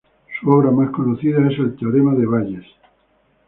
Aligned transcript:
Su 0.39 0.49
obra 0.49 0.71
más 0.71 0.89
conocida 0.89 1.47
es 1.47 1.59
el 1.59 1.75
Teorema 1.77 2.15
de 2.15 2.25
Bayes. 2.25 2.65